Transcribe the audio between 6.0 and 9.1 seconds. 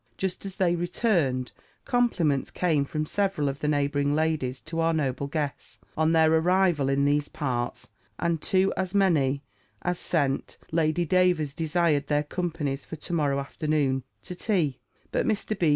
their arrival in these parts; and to as